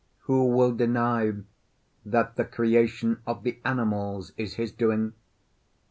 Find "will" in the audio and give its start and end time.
0.47-0.73